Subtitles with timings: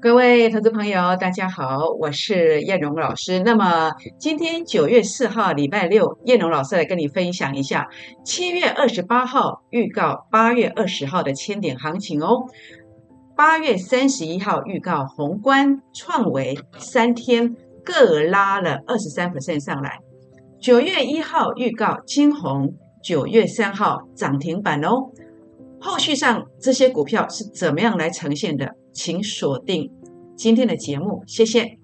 [0.00, 3.40] 各位投资朋友，大家好，我是燕荣老师。
[3.40, 7.86] 那么今天九月四号，礼拜六，燕荣老师来跟你分享一下
[8.24, 12.46] 七月二十八号预告八月二十号的千点行情哦。
[13.36, 19.98] 八月三十一号预告宏观创维三天各拉了二十三%上来。
[20.60, 25.10] 九月一号预告金红九月三号涨停板哦。
[25.78, 28.74] 后续上这些股票是怎么样来呈现的？
[28.92, 29.90] 请锁定
[30.36, 31.79] 今天的节目，谢谢。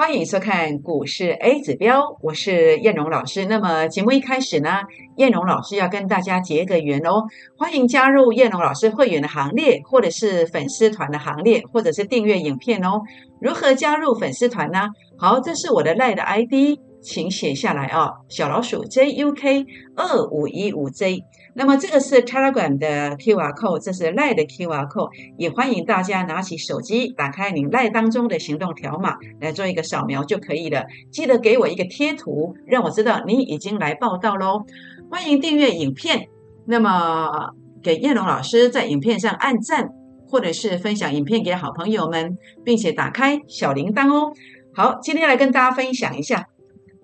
[0.00, 3.44] 欢迎收看股市 A 指标，我是燕荣老师。
[3.44, 4.80] 那么节目一开始呢，
[5.18, 7.24] 燕荣老师要跟大家结个缘哦，
[7.58, 13.02] 欢迎加入燕荣老师会员的行列，或者是粉丝团的行列，或者是订阅影片哦。
[13.42, 14.88] 如何加入粉丝团呢？
[15.18, 16.80] 好，这是我的 l i e 的 ID。
[17.02, 21.24] 请写下来啊，小老鼠 JUK 二五一五 J。
[21.54, 30.84] 那么这个是 Telegram 的 QR code，这是 Line 的 QR code，也欢迎大家拿起手机，打开你 Line 当中的行动条码来做一个扫描就可以了。
[31.10, 34.64] 记得给我一个贴图，让我知道你已经来报道喽。
[35.10, 36.28] 欢迎订阅影片，
[36.66, 37.50] 那么
[37.82, 39.88] 给叶龙老师在影片上按赞，
[40.28, 44.32] 或者是分享影片给好朋友们，并且打开小铃铛哦。
[44.72, 46.46] 好，今天来跟大家分享一下。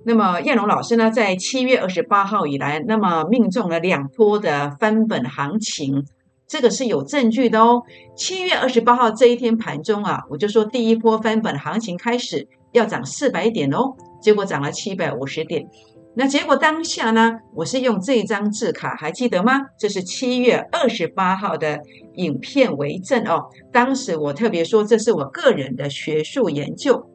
[0.08, 6.04] 那么燕龙老师呢，在七月二十八号以来，那么命中了两波的翻本行情，
[6.46, 7.82] 这个是有证据的哦。
[8.14, 15.66] 七月二十八号这一天盘中啊，我就说第一波翻本行情开始要涨四百点哦，结果涨了七百五十点。
[16.14, 19.60] 那结果当下呢，我是用这张字卡，还记得吗？
[19.76, 21.80] 这是七月二十八号的
[22.14, 23.46] 影片为证哦。
[23.72, 27.10] 当时我特别说，这是我个人的学术研究。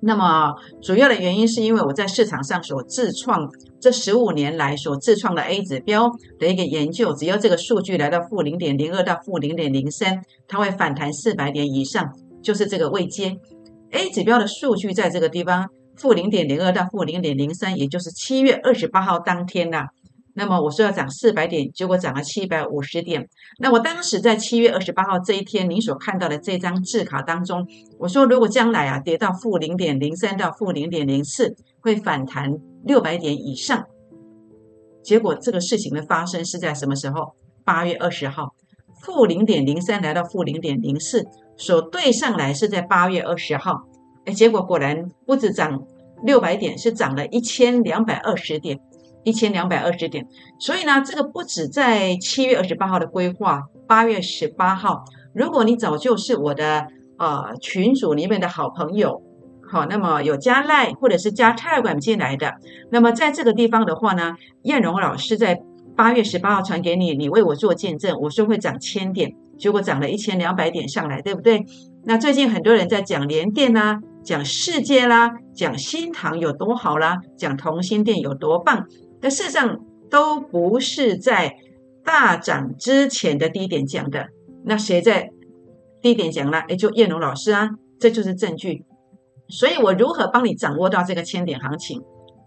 [0.00, 3.48] 那么主要的原因是因为我在市场上所自创
[3.80, 12.12] 这十五年来所自创的 A 指标的一个研究，只要这个数据来到负零点零二到负零点零三，它会反弹四百点以上，
[12.42, 13.36] 就是这个位阶。
[13.90, 19.86] A 指标的数据在这个地方负零点零二到负零点零三，也就是七月二十八号当天呐。
[20.38, 23.28] 那么我说要涨四百点，结果涨了七百五十点。
[23.58, 27.66] 那我当时在七月二十八号这一天，您所看到的这张字卡当中，
[27.98, 32.54] 我说如果将来啊跌到负零点零三到负零点零四，会反弹
[32.84, 33.84] 六百点以上。
[35.02, 37.34] 结果这个事情的发生是在什么时候？
[37.64, 38.54] 八月二十号，
[39.02, 41.26] 负零点零三来到负零点零四，
[41.56, 43.82] 所对上来是在八月二十号。
[44.24, 45.82] 哎，结果果然不止涨
[46.22, 48.78] 六百点，是涨了一千两百二十点。
[49.24, 50.26] 一千两百二十点，
[50.58, 56.86] 所以呢，这个不止在七月二十八号的规划，八月十八号，如果你早就是我的
[57.18, 59.20] 呃群组里面的好朋友，
[59.70, 62.54] 好，那么有加赖或者是加泰管进来的，
[62.90, 65.60] 那么在这个地方的话呢，燕荣老师在
[65.94, 71.64] 八月十八号传给你，你为我做见证，我说会涨千点，结果涨了一千两百点上来，对不对？
[72.04, 78.86] 那最近很多人在讲联电啦，讲世界啦，讲新塘有多好啦，讲同心店有多棒。
[79.20, 79.80] 但事实上
[80.10, 81.56] 都不是在
[82.04, 84.28] 大涨之前的低点讲的，
[84.64, 85.30] 那谁在
[86.00, 86.60] 低点讲了？
[86.60, 87.70] 哎，就叶龙老师啊，
[88.00, 88.84] 这就是证据。
[89.48, 92.02] 所以我如何帮你掌握到这个千点行情？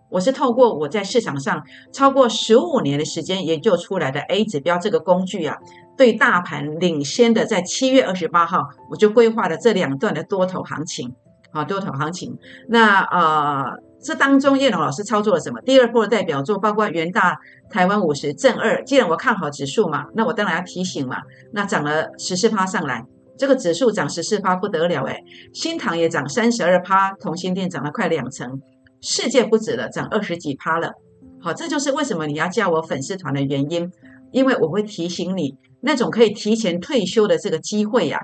[0.10, 5.58] 我是透过我在市场上超过十五年的时间研究出来的 A 指标这个工具啊，
[5.98, 11.14] 对大盘领先的，在七月二十八号我就规划了这两段的多头行情，
[11.52, 12.38] 啊，多头行情。
[12.68, 13.91] 那呃。
[14.02, 15.62] 这当中，叶龙老师操作了什么？
[15.62, 17.38] 第二波的代表作包括元大、
[17.70, 18.84] 台湾五十、正二。
[18.84, 21.18] 既然我看好指数嘛，那我当然要提醒嘛。
[21.54, 23.06] 那涨了十四趴上来，
[23.38, 25.24] 这个指数涨十四趴不得了诶
[25.54, 28.60] 新塘也涨三十二趴，同心店涨了快两成，
[29.02, 30.94] 世界不止了，涨二十几趴了。
[31.40, 33.92] 好，这就是为什么你要加我粉丝团的原因，
[34.32, 38.20] 因为我会提醒你那种可以提前退休的这个机会呀，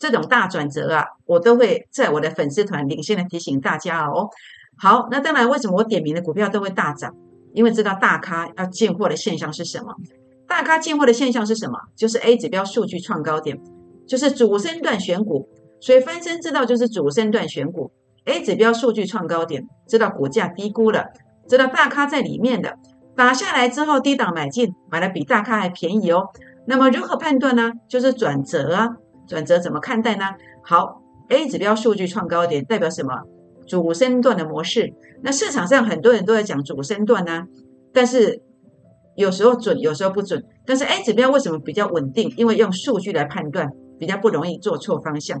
[0.00, 4.28] 这种大转折啊，我都会在我的粉丝团领先的提醒大家哦。
[4.82, 7.14] 好，那当然，为什么我点名的股票都会大涨？
[7.52, 9.94] 因为知道大咖要进货的现象是什么？
[10.48, 11.78] 大咖进货的现象是什么？
[11.94, 13.60] 就是 A 指标数据创高点，
[14.06, 15.46] 就是主升段选股。
[15.80, 17.90] 所以翻身知道就是主升段选股
[18.24, 21.04] ，A 指标数据创高点，知道股价低估了，
[21.46, 22.74] 知道大咖在里面的，
[23.14, 26.28] 打下来之后低档买进，买的比大咖还便宜哦。
[26.66, 27.72] 那么如何判断呢？
[27.86, 28.88] 就是转折啊，
[29.26, 30.24] 转折怎么看待呢？
[30.62, 33.14] 好，A 指标数据创高点代表什么？
[33.70, 37.44] 主升段的模式，那市场上很多人都在讲主升段呢，
[37.92, 38.42] 但是
[39.14, 40.42] 有时候准，有时候不准。
[40.66, 42.34] 但是 A 指标为什么比较稳定？
[42.36, 45.40] 因为用数据来判断，比较不容易做错方向。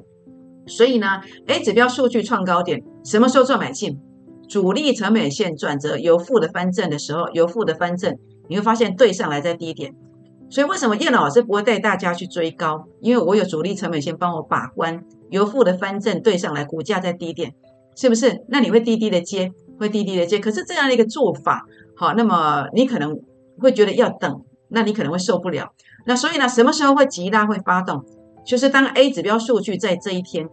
[0.68, 1.08] 所以呢
[1.48, 3.98] ，A 指标数据创高点，什么时候做买进？
[4.48, 8.16] 主力成本线转折由负的翻正的时候，由负的翻正，
[8.48, 9.92] 你会发现对上来在低点。
[10.48, 12.84] 所以为什么叶老师不会带大家去追高？
[13.00, 17.54] 因为我有主力成本线帮我把关，由负的翻正对上来，股价在低点，
[18.00, 18.44] 是不是？
[18.48, 20.38] 那你会低低的接，会低低的接。
[20.38, 23.14] 可是这样的一个做法，好，那么你可能
[23.58, 25.74] 会觉得要等，那你可能会受不了。
[26.06, 28.02] 那所以呢，什么时候会急拉会发动？
[28.46, 30.48] 就是当 A 指标数据在这一天，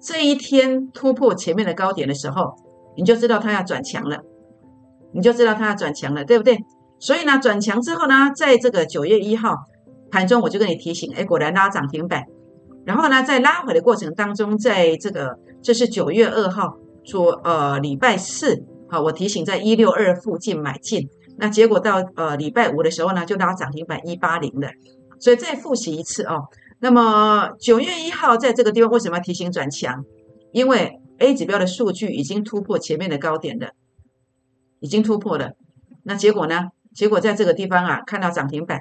[0.00, 2.56] 这一天突破前面的高点的时候。
[2.96, 4.18] 你就知道它要转强了，
[5.12, 6.58] 你就知道它要转强了，对不对？
[6.98, 9.54] 所以呢，转强之后呢，在这个九月一号
[10.10, 12.24] 盘中，我就跟你提醒，哎，果然拉涨停板。
[12.84, 16.74] 然后呢，在拉回的过程当中，在这个这是九月二号，
[17.08, 21.08] 说呃礼拜四，好，我提醒在一六二附近买进。
[21.38, 24.68] 那结果到呃礼拜五的时候呢，就拉涨停板一八零了。
[25.18, 26.44] 所以再复习一次哦。
[26.80, 30.04] 那么九月一号在这个地方为什么要提醒转强？
[30.52, 33.70] 因为 A 指标的数据已经突破前面的高点了，
[34.80, 35.52] 已经突破了。
[36.04, 36.68] 那结果呢？
[36.94, 38.80] 结果在这个地方啊，看到涨停板。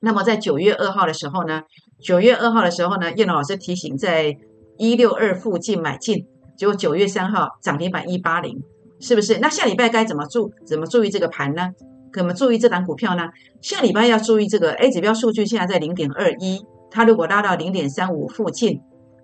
[0.00, 1.62] 那么在九月二号的时候呢，
[2.02, 4.36] 九月二号的时候呢，叶龙老师提醒在
[4.78, 6.26] 一六二附近买进。
[6.62, 8.62] 结果九月三号涨停板一八零，
[9.00, 9.40] 是不是？
[9.40, 11.70] 那下礼拜该怎么注怎么注意这个盘呢？
[12.14, 13.30] 怎么注意这档股票呢？
[13.60, 18.80] 下礼拜要注意这个 A 指标数据现在在零点二一，它如果拉到零点三五附近。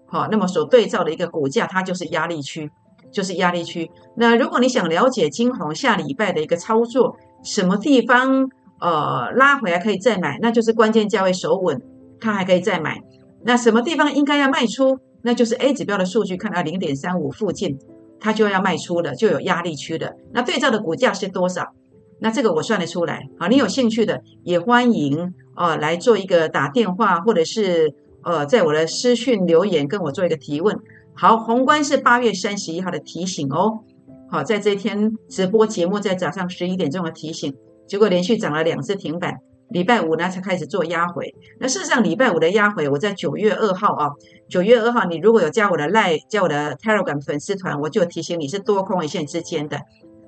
[0.09, 2.69] 好，那么所对照的一个股价，它就是压力区，
[3.13, 3.89] 就是压力区。
[4.17, 7.15] 那如果你想了解金红下礼拜的一个操作，
[7.45, 8.51] 什么地方
[8.81, 11.81] 呃拉回来可以再买，那就是关键价位守稳，
[12.21, 13.01] 它还可以再买。
[13.45, 17.79] 那什么地方应该要卖出，那就是 A 指标的数据看到零点三五附近，
[18.21, 20.17] 它就要卖出了，就有压力区的。
[20.33, 21.75] 那对照的股价是多少？
[22.21, 23.29] 那这个我算得出来。
[23.39, 27.95] 好，你有兴趣的也欢迎呃来做一个打电话或者是。
[28.25, 30.77] 呃，在我的私讯留言跟我做一个提问。
[31.15, 33.79] 好，宏观是八月三十一号的提醒哦。
[34.29, 37.55] 好，在这一天直播节目在早上十一点钟的提醒，
[37.87, 39.39] 结果连续涨了两次停板。
[39.71, 41.35] 礼拜五呢才开始做压回。
[41.61, 44.11] 那事实上，礼拜五的压回，我在九月二号啊，
[44.49, 49.81] 九月二号，你如果有加我的赖，加我的 Telegram 粉丝团，我就提醒你是多空一线之间的，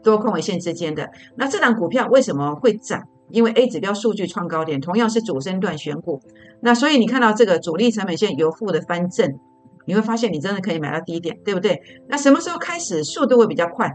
[0.03, 1.11] 多空一线之间的。
[1.37, 3.03] 那这档股票为什么会涨？
[3.31, 6.21] 因为 A 指标数据创高点，同样是主升段选股，
[6.61, 9.39] 那所以你看到这个主力成本线由负的翻正，
[9.87, 11.81] 你会发现你真的可以买到低点，对不对？
[12.09, 13.93] 那什么时候开始速度会比较快？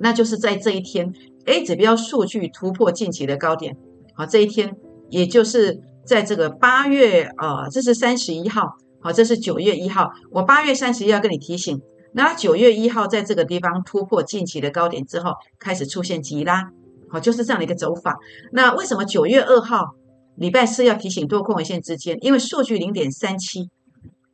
[0.00, 1.12] 那就是在这一天
[1.46, 3.76] A 指标数据突破近期的高点，
[4.16, 4.74] 好，这一天
[5.10, 11.80] 也就是在这个八月呃，这是三十一号，好，这是九月一号，我八月三十一要跟你提醒，
[12.12, 16.70] 那九月一号在这个地方突破近期的高点之后，开始出现急拉。
[17.08, 18.16] 好，就是这样的一个走法。
[18.52, 19.94] 那为什么九月二号
[20.34, 22.18] 礼拜四要提醒多空尾线之间？
[22.20, 23.68] 因为数据零点三七，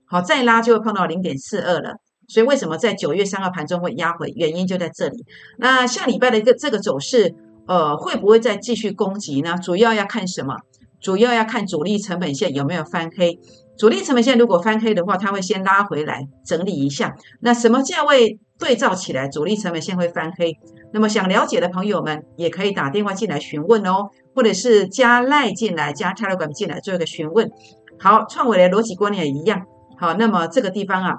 [0.07, 1.97] 好再拉就会碰到零点四二了。
[2.29, 4.33] 所以为什么在九月三号盘中会压回？
[4.37, 5.23] 原因就在这里。
[5.59, 7.35] 那下礼拜的一个这个走势，
[7.67, 9.57] 呃，会不会再继续攻击呢？
[9.63, 10.57] 主要要看什么？
[11.01, 13.39] 主要要看主力成本线有没有翻黑。
[13.77, 17.15] 主力成本线如果翻黑的话，它会先拉回来整理一下。
[17.41, 20.57] 那什么价位对照起来，主力成本线会翻黑？
[20.93, 27.51] 那么想了解的朋友们，也可以打电话进来询问哦，或者是加赖进来，加 Telegram 进来做一个询问。
[27.99, 29.63] 好，创伟的逻辑观念也一样。
[29.99, 31.17] 好，那么这个地方啊，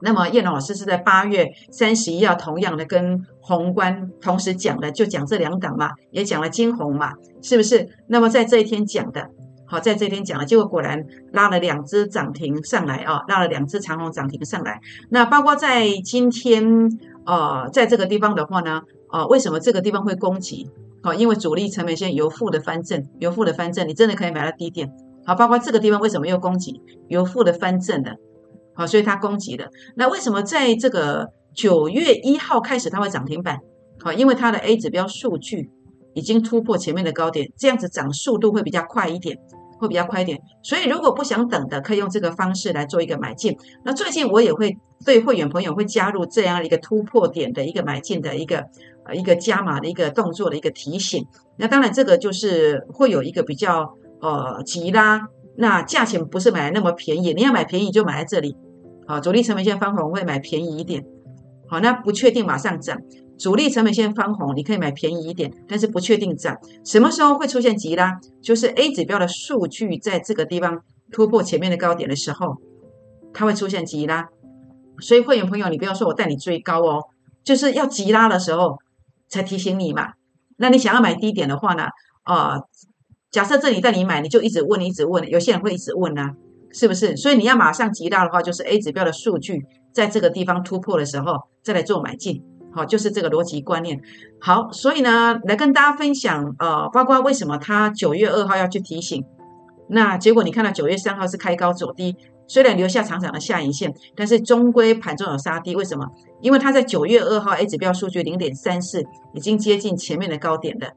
[0.00, 7.12] 那么叶龙老师是在八月三十一号同样的跟宏观同时讲的，就讲这两档嘛，也讲了金红嘛，
[7.42, 7.88] 是不是？
[8.06, 9.28] 那么在这一天讲的，
[9.66, 14.80] 好，在这一天讲了，结果果然拉了两只涨停上来啊，拉了两只长虹涨停上来。
[15.10, 16.88] 那包括在今天，
[17.26, 18.82] 呃，在这个地方的话呢？
[19.10, 20.68] 哦，为什么这个地方会攻击？
[21.02, 24.92] 好，因为主力成本线由负的翻正，由负的翻正，你真的可以买到低点。
[25.24, 26.82] 好，包括这个地方为什么又攻击？
[27.08, 28.16] 由负的翻正的，
[28.78, 29.68] 好，所以它攻击的。
[29.96, 33.58] 那为什么在这个九月一号开始它会涨停板？
[34.00, 35.68] 好，因为它的 A 指标数据
[36.14, 39.36] 已经突破前面的高点，这样子涨速度会比较快一点。
[39.80, 43.56] 会比较快一点，所以如果不想等的，可以用这个方式来做一个买进。
[43.84, 48.58] 那最近我也会对会员朋友会加入这样一个突破点的一个买进的一个
[49.06, 51.24] 呃一个加码的一个动作的一个提醒。
[51.56, 58.56] 那当然这个就是会有一个比较呃急拉，那价钱不是买那么便宜，你要买便宜就买在这里。
[59.08, 61.02] 好，主力成本线翻红会买便宜一点。
[61.66, 62.98] 好，那不确定马上涨。
[63.38, 72.56] 主力成本线翻红，你可以买便宜一点，但是不确定涨什么时候会出现急拉，就是 A 指标的数据在这个地方突破前面的高点的时候，
[73.32, 74.28] 它会出现急拉。
[75.00, 77.04] 所以会员朋友，你不要说我带你追高哦，
[77.42, 78.76] 就是要急拉的时候
[79.28, 80.12] 才提醒你嘛。
[80.58, 81.84] 那你想要买低点的话呢，
[82.24, 82.60] 啊，
[83.30, 86.34] 假设这里带你买，你就一直问，一直问，有些人会一直问啊，
[86.72, 87.16] 是不是？
[87.16, 94.00] 所以你要马上急到的话，就是 A 指标的数据在这个地方突破的时候，再来做买进，好，就是这个逻辑观念。
[94.40, 99.24] 好，所以呢，来跟大家分享，呃，包括为什么他九月二号要去提醒，
[99.88, 102.14] 那结果你看到九月三号是开高走低，
[102.46, 106.06] 虽然留下长长的下影线，但是终归盘中有杀低，为什么？
[106.40, 110.88] 因为它在九月二号 A 指标数据零点三四，已经接近前面的高点了。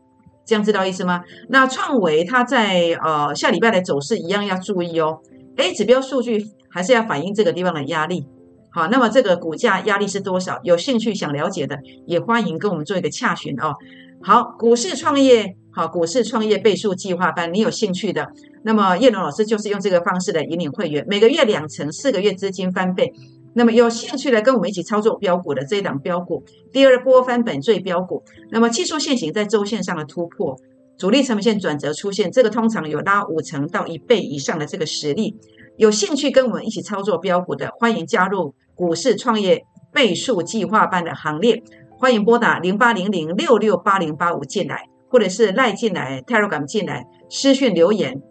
[0.43, 1.23] 这样知道意思吗？
[1.49, 5.19] 那创维它在呃下礼拜的走势一样要注意哦。
[5.57, 8.25] A 指标数据还是要反映这个地方的压力。
[8.73, 10.59] 好，那么这个股价压力是多少？
[10.63, 11.77] 有兴趣想了解的，
[12.07, 13.73] 也欢迎跟我们做一个洽询哦。
[14.21, 18.31] 好，股市创业，好，股市创业倍数计划班，你有兴趣的，
[18.63, 23.11] 那么叶龙老师就是用这个方式来引领会员，每个月两成，四个月资金翻倍。
[23.53, 26.41] 那么有兴趣的跟我们一起操作标股的这一档标股，
[26.71, 28.23] 第二波翻本最标股。
[28.49, 30.57] 那么技术线型在周线上的突破，
[31.01, 35.35] 主力成本线转折出现，这个通常有拉五成到一倍以上的这个实力。
[35.75, 41.63] 有兴趣跟我们一起操作标股的，欢迎加入股市创业倍数计划班的行列。
[41.97, 48.21] 欢迎拨打零八零零六六八零八五进来，或者是赖进来、Telegram 进来私讯留言。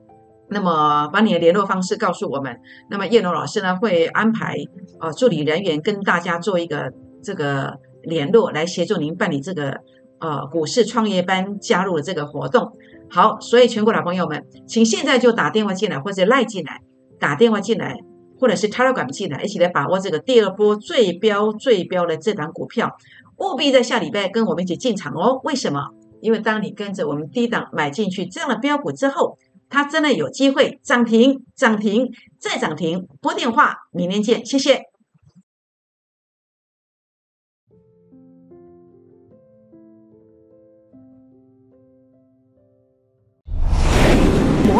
[0.49, 2.57] 那么把你的联络方式告诉我们，
[2.89, 4.55] 那么叶龙老师呢会安排
[5.01, 7.75] 呃助理人员跟大家做一个这个
[8.05, 9.77] 联络，来协助您办理这个
[10.21, 12.73] 呃股市创业班加入了这个活动。
[13.09, 16.81] 好，所以全国老朋友们，请现在就打电话进来或者赖进来，
[17.19, 17.97] 打电话进来
[18.39, 22.97] 或者是 Telegram 进来，一起来把握这个第二波最标最标的这档股票，
[23.39, 25.41] 务必在下礼拜跟我们一起进场哦。
[25.45, 25.89] 为什么？
[26.21, 29.39] 因为当你跟着我们低档买进去这样的标股之后。
[29.73, 32.11] 它真的有机会涨停，涨停
[32.41, 33.07] 再涨停。
[33.21, 34.83] 拨电话，明天见，谢谢。